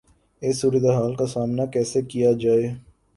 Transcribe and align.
اس 0.41 0.61
صورتحال 0.61 1.15
کا 1.15 1.25
سامنا 1.25 1.65
کیسے 1.65 2.01
کیا 2.01 2.31
جائے؟ 2.39 2.73